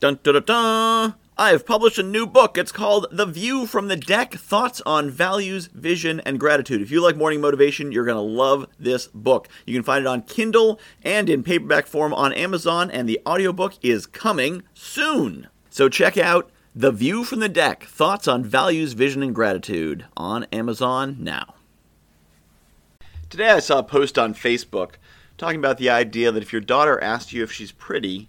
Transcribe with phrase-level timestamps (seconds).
[0.00, 1.14] Dun dun dun dun!
[1.36, 2.56] I have published a new book.
[2.56, 6.80] It's called The View from the Deck Thoughts on Values, Vision, and Gratitude.
[6.80, 9.48] If you like morning motivation, you're going to love this book.
[9.66, 13.74] You can find it on Kindle and in paperback form on Amazon, and the audiobook
[13.82, 15.48] is coming soon.
[15.68, 20.44] So check out The View from the Deck Thoughts on Values, Vision, and Gratitude on
[20.52, 21.56] Amazon now.
[23.30, 24.92] Today I saw a post on Facebook
[25.36, 28.28] talking about the idea that if your daughter asks you if she's pretty,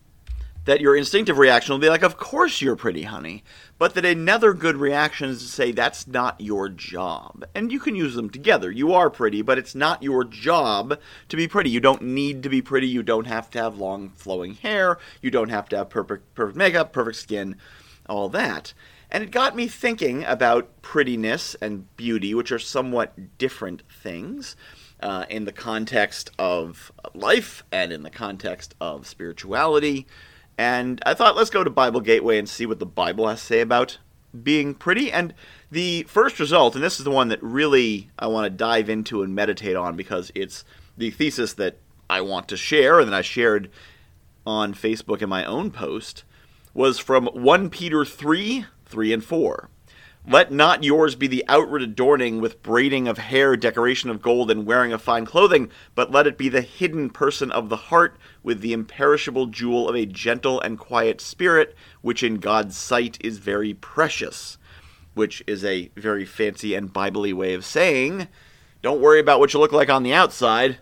[0.66, 3.44] that your instinctive reaction will be like, Of course you're pretty, honey.
[3.78, 7.46] But that another good reaction is to say, That's not your job.
[7.56, 8.72] And you can use them together.
[8.72, 11.70] You are pretty, but it's not your job to be pretty.
[11.70, 12.88] You don't need to be pretty.
[12.88, 15.00] You don't have to have long flowing hair.
[15.22, 17.56] You don't have to have perfect, perfect makeup, perfect skin,
[18.08, 18.74] all that.
[19.12, 24.56] And it got me thinking about prettiness and beauty, which are somewhat different things.
[25.02, 30.06] Uh, in the context of life and in the context of spirituality.
[30.60, 33.46] And I thought, let's go to Bible Gateway and see what the Bible has to
[33.46, 33.98] say about
[34.44, 35.10] being pretty.
[35.10, 35.34] And
[35.72, 39.24] the first result, and this is the one that really I want to dive into
[39.24, 40.66] and meditate on because it's
[40.98, 41.78] the thesis that
[42.10, 43.70] I want to share and that I shared
[44.46, 46.26] on Facebook in my own post,
[46.74, 49.70] was from 1 Peter 3 3 and 4.
[50.28, 54.66] Let not yours be the outward adorning with braiding of hair, decoration of gold, and
[54.66, 58.60] wearing of fine clothing, but let it be the hidden person of the heart with
[58.60, 63.74] the imperishable jewel of a gentle and quiet spirit, which in God's sight is very
[63.74, 64.58] precious.
[65.14, 68.28] Which is a very fancy and biblically way of saying,
[68.82, 70.80] don't worry about what you look like on the outside,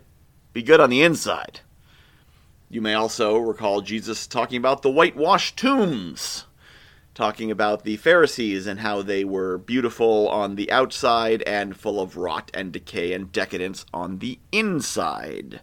[0.52, 1.60] be good on the inside.
[2.68, 6.44] You may also recall Jesus talking about the whitewashed tombs
[7.18, 12.16] talking about the Pharisees and how they were beautiful on the outside and full of
[12.16, 15.58] rot and decay and decadence on the inside.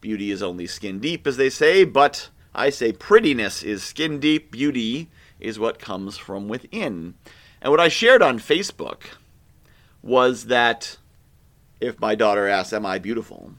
[0.00, 4.50] Beauty is only skin deep, as they say, but I say prettiness is skin deep,
[4.50, 7.14] beauty is what comes from within.
[7.62, 9.02] And what I shared on Facebook
[10.02, 10.96] was that
[11.80, 13.52] if my daughter asks, Am I beautiful?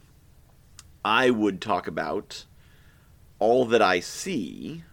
[1.05, 2.43] I would talk about
[3.39, 4.83] all that I see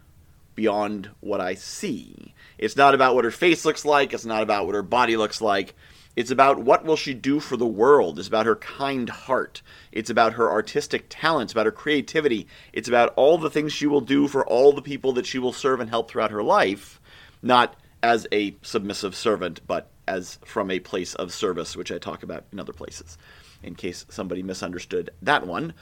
[0.57, 2.33] beyond what I see.
[2.57, 5.39] It's not about what her face looks like, it's not about what her body looks
[5.39, 5.75] like.
[6.17, 8.17] It's about what will she do for the world.
[8.17, 9.61] It's about her kind heart.
[9.91, 12.47] It's about her artistic talents, about her creativity.
[12.73, 15.53] It's about all the things she will do for all the people that she will
[15.53, 16.99] serve and help throughout her life,
[17.43, 22.23] not as a submissive servant, but as from a place of service, which I talk
[22.23, 23.19] about in other places,
[23.61, 25.75] in case somebody misunderstood that one.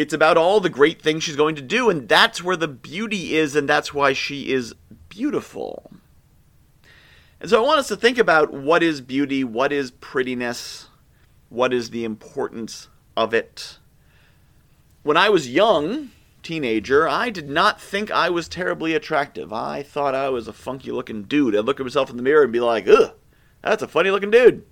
[0.00, 3.36] It's about all the great things she's going to do, and that's where the beauty
[3.36, 4.74] is, and that's why she is
[5.10, 5.92] beautiful.
[7.38, 10.88] And so I want us to think about what is beauty, what is prettiness,
[11.50, 13.76] what is the importance of it.
[15.02, 16.12] When I was young,
[16.42, 19.52] teenager, I did not think I was terribly attractive.
[19.52, 21.54] I thought I was a funky looking dude.
[21.54, 23.12] I'd look at myself in the mirror and be like, ugh,
[23.62, 24.64] that's a funny looking dude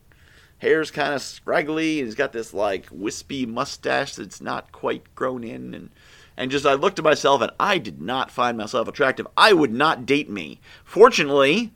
[0.58, 1.98] hair's kind of scraggly.
[1.98, 5.90] and He's got this like wispy mustache that's not quite grown in, and
[6.36, 9.26] and just I looked at myself and I did not find myself attractive.
[9.36, 10.60] I would not date me.
[10.84, 11.72] Fortunately,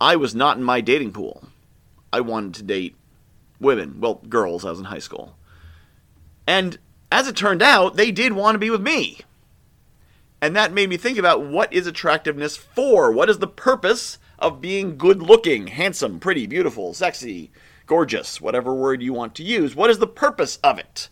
[0.00, 1.48] I was not in my dating pool.
[2.12, 2.96] I wanted to date
[3.60, 4.64] women, well, girls.
[4.64, 5.36] I was in high school,
[6.46, 6.78] and
[7.12, 9.20] as it turned out, they did want to be with me.
[10.42, 13.12] And that made me think about what is attractiveness for?
[13.12, 17.50] What is the purpose of being good looking, handsome, pretty, beautiful, sexy,
[17.90, 19.74] gorgeous, whatever word you want to use.
[19.74, 21.08] What is the purpose of it?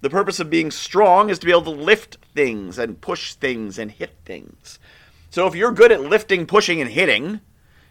[0.00, 3.78] The purpose of being strong is to be able to lift things and push things
[3.78, 4.78] and hit things.
[5.28, 7.42] So if you're good at lifting, pushing, and hitting,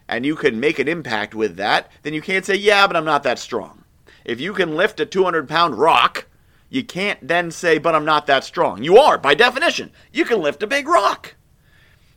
[0.07, 3.05] and you can make an impact with that, then you can't say, yeah, but I'm
[3.05, 3.83] not that strong.
[4.25, 6.25] If you can lift a 200 pound rock,
[6.67, 8.83] you can't then say, but I'm not that strong.
[8.83, 9.91] You are, by definition.
[10.11, 11.35] You can lift a big rock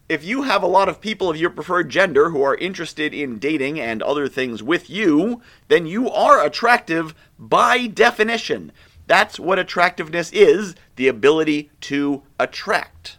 [0.08, 3.38] if you have a lot of people of your preferred gender who are interested in
[3.38, 8.70] dating and other things with you, then you are attractive by definition.
[9.06, 13.18] That's what attractiveness is the ability to attract.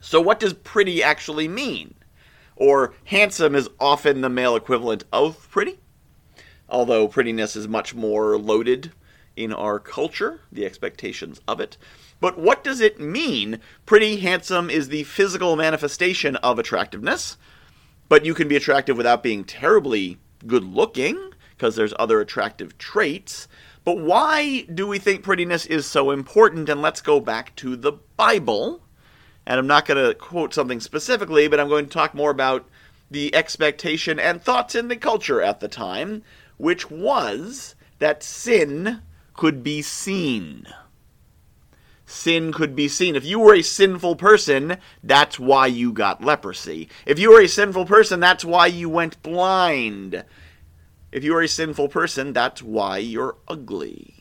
[0.00, 1.94] So, what does pretty actually mean?
[2.56, 5.78] Or handsome is often the male equivalent of pretty,
[6.68, 8.92] although prettiness is much more loaded
[9.34, 11.76] in our culture, the expectations of it.
[12.20, 13.60] But what does it mean?
[13.84, 17.36] Pretty handsome is the physical manifestation of attractiveness,
[18.08, 23.48] but you can be attractive without being terribly good looking because there's other attractive traits.
[23.84, 26.68] But why do we think prettiness is so important?
[26.68, 28.82] And let's go back to the Bible.
[29.46, 32.68] And I'm not going to quote something specifically, but I'm going to talk more about
[33.10, 36.22] the expectation and thoughts in the culture at the time,
[36.56, 39.02] which was that sin
[39.34, 40.66] could be seen
[42.06, 43.16] sin could be seen.
[43.16, 46.88] If you were a sinful person, that's why you got leprosy.
[47.04, 50.24] If you were a sinful person, that's why you went blind.
[51.12, 54.14] If you are a sinful person, that's why you're ugly.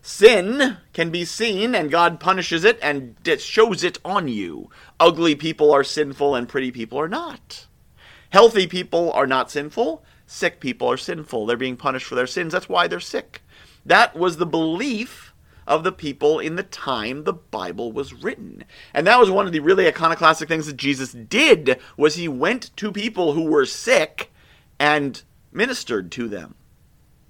[0.00, 4.70] Sin can be seen, and God punishes it and shows it on you.
[4.98, 7.66] Ugly people are sinful, and pretty people are not.
[8.30, 10.04] Healthy people are not sinful.
[10.26, 11.46] Sick people are sinful.
[11.46, 12.52] They're being punished for their sins.
[12.52, 13.42] That's why they're sick.
[13.84, 15.31] That was the belief
[15.72, 18.64] of the people in the time the Bible was written.
[18.92, 22.76] And that was one of the really iconoclastic things that Jesus did was he went
[22.76, 24.30] to people who were sick
[24.78, 26.56] and ministered to them.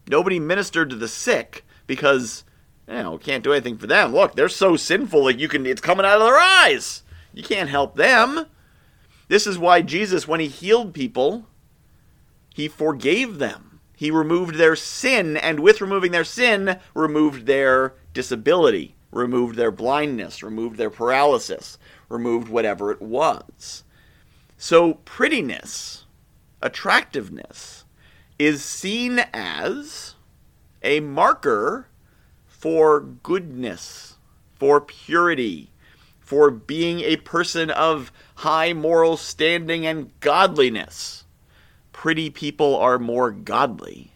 [0.08, 2.42] Nobody ministered to the sick because
[2.88, 4.12] you know, can't do anything for them.
[4.12, 7.04] Look, they're so sinful like you can it's coming out of their eyes.
[7.32, 8.46] You can't help them.
[9.28, 11.46] This is why Jesus when he healed people,
[12.52, 13.80] he forgave them.
[13.96, 20.42] He removed their sin and with removing their sin, removed their disability, removed their blindness,
[20.42, 21.78] removed their paralysis,
[22.08, 23.84] removed whatever it was.
[24.56, 26.04] So prettiness,
[26.60, 27.84] attractiveness
[28.38, 30.14] is seen as
[30.82, 31.86] a marker
[32.46, 34.16] for goodness,
[34.54, 35.70] for purity,
[36.20, 41.24] for being a person of high moral standing and godliness.
[41.92, 44.12] Pretty people are more godly,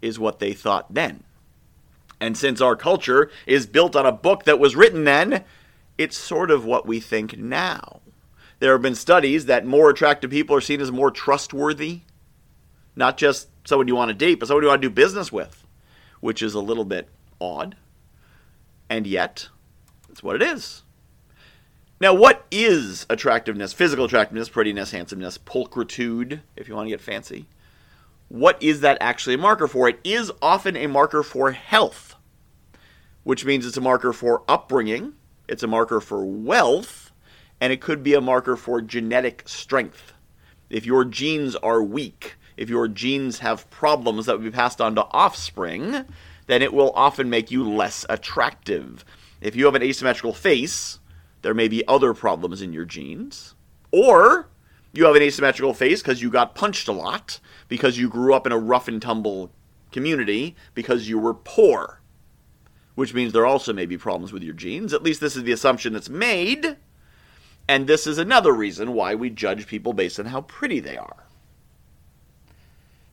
[0.00, 1.22] is what they thought then.
[2.22, 5.42] And since our culture is built on a book that was written then,
[5.98, 8.00] it's sort of what we think now.
[8.60, 12.02] There have been studies that more attractive people are seen as more trustworthy,
[12.94, 15.66] not just someone you want to date, but someone you want to do business with,
[16.20, 17.08] which is a little bit
[17.40, 17.74] odd
[18.88, 19.48] and yet
[20.08, 20.84] it's what it is.
[22.00, 23.72] Now, what is attractiveness?
[23.72, 27.48] Physical attractiveness, prettiness, handsomeness, pulchritude, if you want to get fancy.
[28.28, 29.88] What is that actually a marker for?
[29.88, 32.11] It is often a marker for health,
[33.24, 35.14] which means it's a marker for upbringing,
[35.48, 37.12] it's a marker for wealth,
[37.60, 40.12] and it could be a marker for genetic strength.
[40.68, 44.94] If your genes are weak, if your genes have problems that would be passed on
[44.96, 46.04] to offspring,
[46.46, 49.04] then it will often make you less attractive.
[49.40, 50.98] If you have an asymmetrical face,
[51.42, 53.54] there may be other problems in your genes.
[53.90, 54.48] Or
[54.92, 58.46] you have an asymmetrical face because you got punched a lot, because you grew up
[58.46, 59.50] in a rough and tumble
[59.90, 62.00] community, because you were poor.
[62.94, 64.92] Which means there also may be problems with your genes.
[64.92, 66.76] At least this is the assumption that's made.
[67.68, 71.24] And this is another reason why we judge people based on how pretty they are.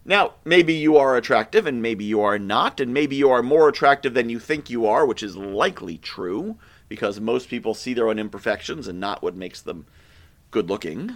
[0.05, 3.69] Now, maybe you are attractive and maybe you are not, and maybe you are more
[3.69, 8.09] attractive than you think you are, which is likely true because most people see their
[8.09, 9.85] own imperfections and not what makes them
[10.51, 11.15] good looking.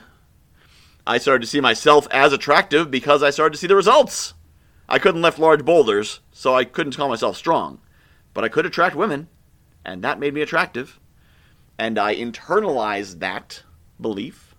[1.05, 4.35] I started to see myself as attractive because I started to see the results.
[4.87, 7.79] I couldn't lift large boulders, so I couldn't call myself strong,
[8.33, 9.27] but I could attract women,
[9.85, 10.99] and that made me attractive.
[11.77, 13.63] And I internalized that
[13.99, 14.53] belief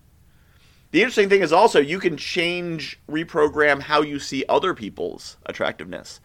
[0.94, 6.20] the interesting thing is also you can change, reprogram how you see other people's attractiveness.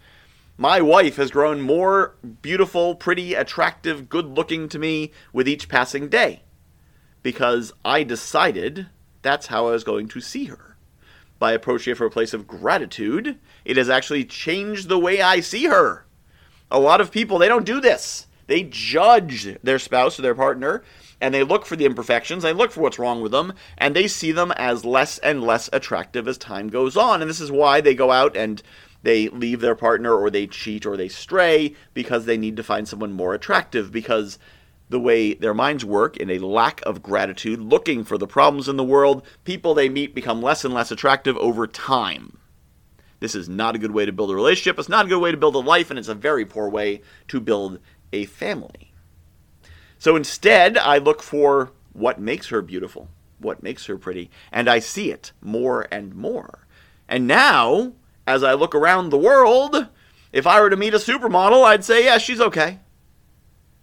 [0.59, 2.13] My wife has grown more
[2.43, 6.43] beautiful, pretty, attractive, good looking to me with each passing day
[7.23, 8.89] because I decided
[9.23, 10.77] that's how I was going to see her.
[11.39, 15.39] By approaching it from a place of gratitude, it has actually changed the way I
[15.39, 16.05] see her.
[16.71, 18.27] A lot of people, they don't do this.
[18.47, 20.83] They judge their spouse or their partner
[21.21, 24.07] and they look for the imperfections, they look for what's wrong with them, and they
[24.07, 27.21] see them as less and less attractive as time goes on.
[27.21, 28.61] And this is why they go out and
[29.03, 32.87] they leave their partner or they cheat or they stray because they need to find
[32.87, 34.37] someone more attractive because
[34.89, 38.75] the way their minds work in a lack of gratitude, looking for the problems in
[38.75, 42.37] the world, people they meet become less and less attractive over time.
[43.19, 44.79] This is not a good way to build a relationship.
[44.79, 47.01] It's not a good way to build a life, and it's a very poor way
[47.27, 47.79] to build
[48.13, 48.93] a family.
[49.97, 53.09] So instead, I look for what makes her beautiful,
[53.39, 56.65] what makes her pretty, and I see it more and more.
[57.07, 57.93] And now,
[58.25, 59.87] as I look around the world,
[60.31, 62.79] if I were to meet a supermodel, I'd say, yeah, she's okay.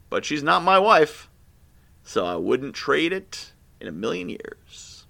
[0.09, 1.29] But she's not my wife,
[2.03, 5.05] so I wouldn't trade it in a million years.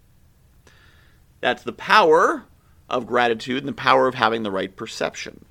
[1.40, 2.46] That's the power
[2.88, 5.44] of gratitude and the power of having the right perception.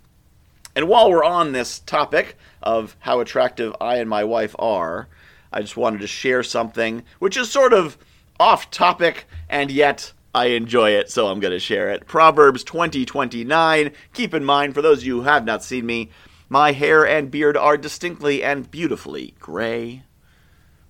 [0.76, 5.08] And while we're on this topic of how attractive I and my wife are,
[5.52, 7.98] I just wanted to share something which is sort of
[8.40, 12.08] off topic and yet I enjoy it, so I'm going to share it.
[12.08, 13.92] Proverbs 2029.
[14.14, 16.10] Keep in mind, for those of you who have not seen me,
[16.50, 20.04] my hair and beard are distinctly and beautifully gray.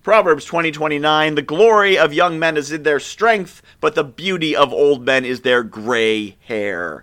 [0.06, 1.34] Proverbs 2029.
[1.34, 5.24] The glory of young men is in their strength, but the beauty of old men
[5.24, 7.02] is their gray hair.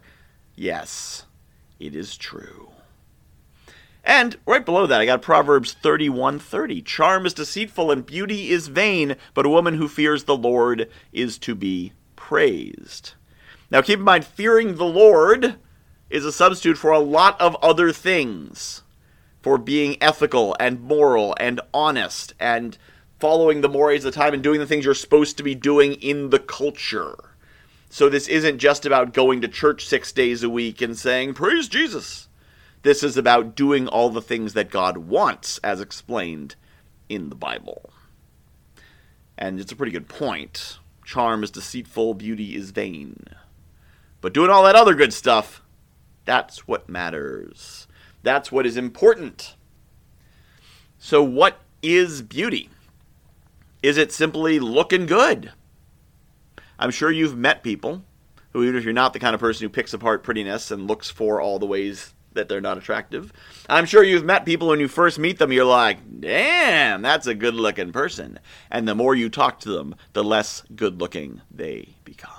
[0.55, 1.25] Yes,
[1.81, 2.69] it is true.
[4.05, 6.81] And right below that, I got Proverbs 31:30.
[6.81, 11.37] Charm is deceitful and beauty is vain, but a woman who fears the Lord is
[11.39, 13.15] to be praised.
[13.69, 15.55] Now keep in mind, fearing the Lord
[16.09, 18.81] is a substitute for a lot of other things.
[19.41, 22.77] For being ethical and moral and honest and
[23.23, 25.93] following the mores of the time and doing the things you're supposed to be doing
[25.93, 27.15] in the culture.
[27.89, 31.69] So this isn't just about going to church six days a week and saying, Praise
[31.69, 32.27] Jesus.
[32.81, 36.57] This is about doing all the things that God wants, as explained
[37.07, 37.91] in the Bible.
[39.37, 40.79] And it's a pretty good point.
[41.05, 43.23] Charm is deceitful, beauty is vain.
[44.19, 45.61] But doing all that other good stuff,
[46.25, 47.87] that's what matters.
[48.21, 49.55] That's what is important.
[50.99, 52.69] So, what is beauty?
[53.83, 55.51] Is it simply looking good?
[56.79, 58.03] I'm sure you've met people
[58.53, 61.09] who, even if you're not the kind of person who picks apart prettiness and looks
[61.09, 63.33] for all the ways that they're not attractive,
[63.67, 67.35] I'm sure you've met people when you first meet them, you're like, damn, that's a
[67.35, 68.39] good looking person.
[68.71, 72.31] And the more you talk to them, the less good looking they become.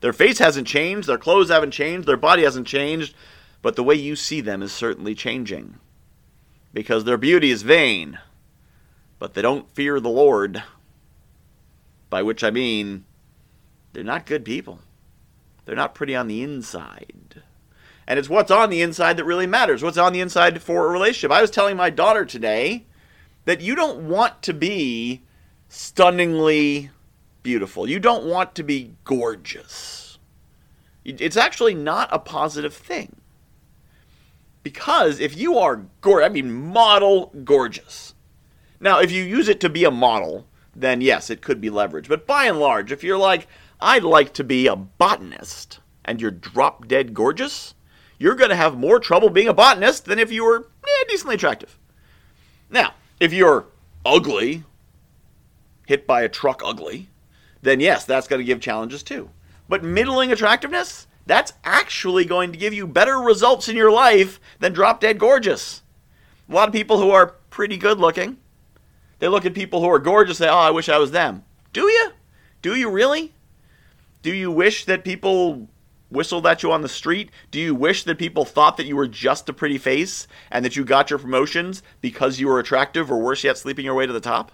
[0.00, 3.14] Their face hasn't changed, their clothes haven't changed, their body hasn't changed,
[3.60, 5.78] but the way you see them is certainly changing.
[6.72, 8.18] Because their beauty is vain,
[9.18, 10.62] but they don't fear the Lord.
[12.10, 13.04] By which I mean,
[13.92, 14.80] they're not good people.
[15.64, 17.42] They're not pretty on the inside.
[18.06, 19.82] And it's what's on the inside that really matters.
[19.82, 21.32] What's on the inside for a relationship.
[21.32, 22.86] I was telling my daughter today
[23.46, 25.22] that you don't want to be
[25.68, 26.90] stunningly
[27.42, 27.88] beautiful.
[27.88, 30.18] You don't want to be gorgeous.
[31.04, 33.16] It's actually not a positive thing.
[34.62, 38.14] Because if you are gorgeous, I mean model gorgeous,
[38.80, 42.08] now, if you use it to be a model, then yes, it could be leverage.
[42.08, 43.48] But by and large, if you're like,
[43.80, 47.74] I'd like to be a botanist, and you're drop dead gorgeous,
[48.18, 51.34] you're going to have more trouble being a botanist than if you were eh, decently
[51.34, 51.78] attractive.
[52.70, 53.66] Now, if you're
[54.04, 54.64] ugly,
[55.86, 57.08] hit by a truck ugly,
[57.62, 59.30] then yes, that's going to give challenges too.
[59.68, 64.72] But middling attractiveness, that's actually going to give you better results in your life than
[64.72, 65.82] drop dead gorgeous.
[66.48, 68.36] A lot of people who are pretty good looking
[69.18, 71.44] they look at people who are gorgeous and say, oh, I wish I was them.
[71.72, 72.12] Do you?
[72.62, 73.34] Do you really?
[74.22, 75.68] Do you wish that people
[76.10, 77.30] whistled at you on the street?
[77.50, 80.76] Do you wish that people thought that you were just a pretty face and that
[80.76, 84.12] you got your promotions because you were attractive or worse yet, sleeping your way to
[84.12, 84.52] the top?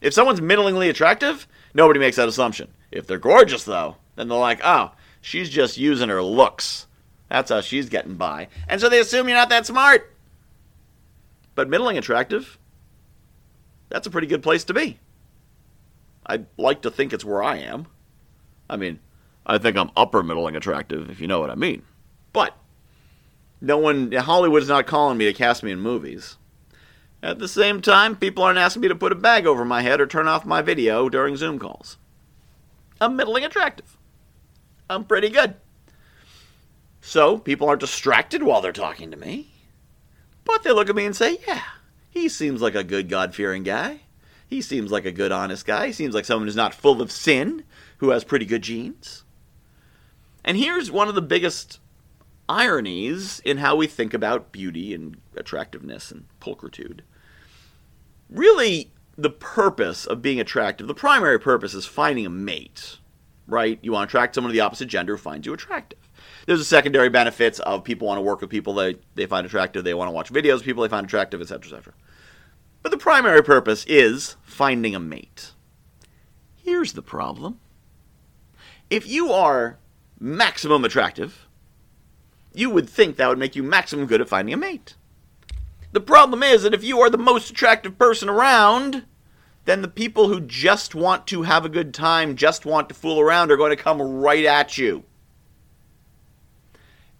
[0.00, 2.72] If someone's middlingly attractive, nobody makes that assumption.
[2.90, 6.86] If they're gorgeous, though, then they're like, oh, she's just using her looks.
[7.28, 8.48] That's how she's getting by.
[8.68, 10.14] And so they assume you're not that smart.
[11.54, 12.58] But middling attractive,
[13.92, 14.98] that's a pretty good place to be.
[16.24, 17.86] I'd like to think it's where I am.
[18.70, 19.00] I mean,
[19.44, 21.82] I think I'm upper middling attractive, if you know what I mean.
[22.32, 22.56] But
[23.60, 26.38] no one, Hollywood's not calling me to cast me in movies.
[27.22, 30.00] At the same time, people aren't asking me to put a bag over my head
[30.00, 31.98] or turn off my video during Zoom calls.
[32.98, 33.98] I'm middling attractive.
[34.88, 35.56] I'm pretty good.
[37.02, 39.52] So people aren't distracted while they're talking to me.
[40.44, 41.62] But they look at me and say, yeah,
[42.12, 44.02] he seems like a good God fearing guy.
[44.46, 45.86] He seems like a good, honest guy.
[45.86, 47.64] He seems like someone who's not full of sin,
[47.98, 49.24] who has pretty good genes.
[50.44, 51.80] And here's one of the biggest
[52.50, 57.00] ironies in how we think about beauty and attractiveness and pulchritude.
[58.28, 62.98] Really, the purpose of being attractive, the primary purpose is finding a mate,
[63.46, 63.78] right?
[63.80, 65.98] You want to attract someone of the opposite gender who finds you attractive.
[66.46, 69.84] There's a secondary benefits of people want to work with people they, they find attractive,
[69.84, 71.94] they want to watch videos people they find attractive, etc., etc.
[72.82, 75.52] But the primary purpose is finding a mate.
[76.56, 77.60] Here's the problem.
[78.90, 79.78] If you are
[80.18, 81.46] maximum attractive,
[82.54, 84.96] you would think that would make you maximum good at finding a mate.
[85.92, 89.04] The problem is that if you are the most attractive person around,
[89.64, 93.20] then the people who just want to have a good time, just want to fool
[93.20, 95.04] around, are going to come right at you.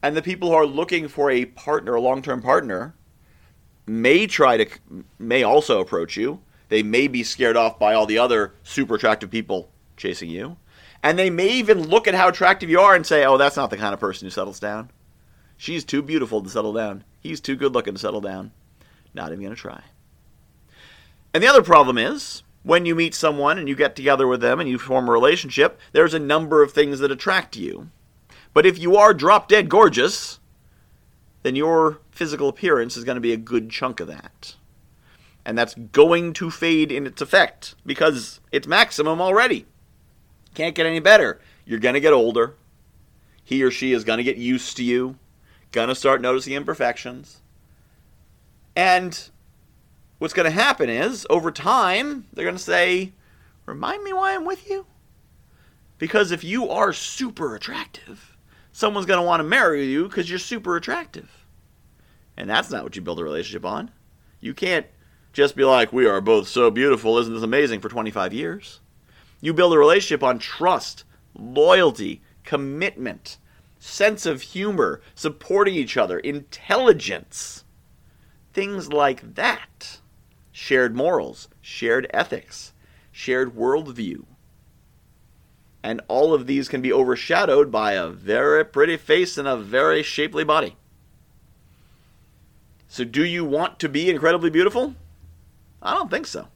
[0.03, 2.95] And the people who are looking for a partner, a long-term partner,
[3.87, 4.67] may try to
[5.19, 6.41] may also approach you.
[6.69, 10.57] They may be scared off by all the other super attractive people chasing you.
[11.03, 13.71] And they may even look at how attractive you are and say, "Oh, that's not
[13.71, 14.91] the kind of person who settles down.
[15.57, 17.05] She's too beautiful to settle down.
[17.21, 18.53] He's too good looking to settle down.
[19.15, 19.83] Not even going to try."
[21.35, 24.61] And the other problem is, when you meet someone and you get together with them
[24.61, 27.91] and you form a relationship, there's a number of things that attract you.
[28.55, 30.39] But if you are drop dead gorgeous,
[31.43, 34.57] then your physical appearance is going to be a good chunk of that.
[35.45, 39.67] And that's going to fade in its effect because it's maximum already.
[40.55, 41.41] Can't get any better.
[41.65, 42.55] You're going to get older.
[43.43, 45.19] He or she is going to get used to you,
[45.73, 47.41] going to start noticing imperfections.
[48.77, 49.31] And
[50.19, 53.13] what's going to happen is, over time, they're going to say,
[53.67, 54.87] Remind me why I'm with you?
[55.99, 58.32] Because if you are super attractive,
[58.73, 61.31] someone's going to want to marry you because you're super attractive.
[62.37, 63.91] And that's not what you build a relationship on.
[64.41, 64.87] You can't
[65.33, 68.81] just be like, we are both so beautiful, isn't this amazing, for 25 years.
[69.41, 73.39] You build a relationship on trust, loyalty, commitment,
[73.79, 77.65] sense of humor, supporting each other, intelligence.
[78.53, 79.99] Things like that.
[80.53, 82.73] Shared morals, shared ethics,
[83.11, 84.25] shared worldview.
[85.83, 90.03] And all of these can be overshadowed by a very pretty face and a very
[90.03, 90.77] shapely body.
[92.87, 94.95] So, do you want to be incredibly beautiful?
[95.81, 96.49] I don't think so.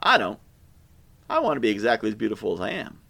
[0.00, 0.40] I don't.
[1.28, 3.00] I want to be exactly as beautiful as I am.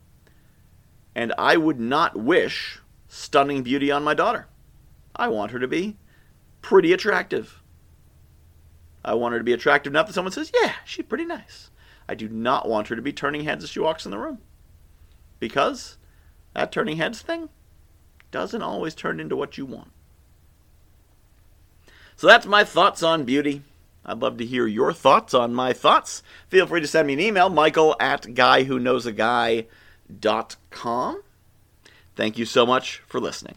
[1.14, 4.48] And I would not wish stunning beauty on my daughter.
[5.16, 5.96] I want her to be
[6.60, 7.62] pretty attractive.
[9.04, 11.70] I want her to be attractive enough that someone says, yeah, she's pretty nice.
[12.08, 14.38] I do not want her to be turning heads as she walks in the room.
[15.44, 15.98] Because
[16.54, 17.50] that turning heads thing
[18.30, 19.90] doesn't always turn into what you want.
[22.16, 23.60] So that's my thoughts on beauty.
[24.06, 26.22] I'd love to hear your thoughts on my thoughts.
[26.48, 31.22] Feel free to send me an email, michael at guywhoknowsaguy.com.
[32.16, 33.56] Thank you so much for listening.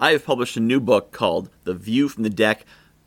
[0.00, 2.66] I have published a new book called The View from the Deck